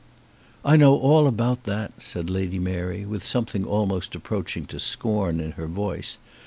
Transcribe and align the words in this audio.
"I 0.65 0.77
know 0.77 0.97
all 0.97 1.27
about 1.27 1.65
that," 1.65 2.01
said 2.01 2.27
Lady 2.27 2.57
Mary, 2.57 3.05
with 3.05 3.23
something 3.23 3.63
almost 3.65 4.15
approaching 4.15 4.65
to 4.65 4.79
scorn 4.79 5.39
in 5.39 5.51
her 5.51 5.67
tone. 5.67 6.01